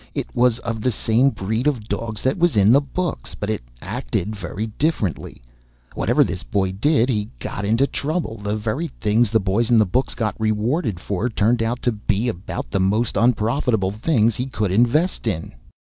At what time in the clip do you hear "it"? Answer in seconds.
0.15-0.35, 3.51-3.61